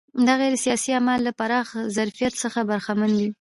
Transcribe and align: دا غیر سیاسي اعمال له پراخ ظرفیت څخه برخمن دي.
دا 0.25 0.33
غیر 0.41 0.53
سیاسي 0.65 0.89
اعمال 0.93 1.19
له 1.27 1.31
پراخ 1.39 1.67
ظرفیت 1.97 2.33
څخه 2.43 2.59
برخمن 2.69 3.11
دي. 3.19 3.27